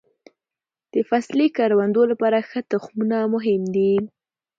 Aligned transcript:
د 0.93 0.95
فصلي 1.09 1.47
کروندو 1.57 2.01
لپاره 2.11 2.37
ښه 2.49 2.59
تخمونه 2.71 3.17
مهم 3.33 3.61
دي. 3.75 3.93